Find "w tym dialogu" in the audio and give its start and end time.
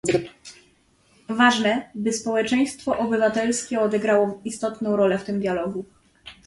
5.17-5.85